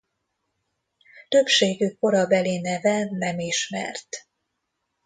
[1.29, 4.07] Többségük korabeli neve nem ismert.